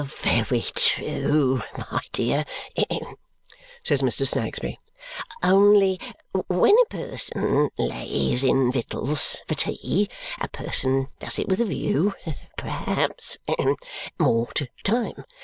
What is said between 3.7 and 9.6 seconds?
says Mr. Snagsby. "Only when a person lays in victuals for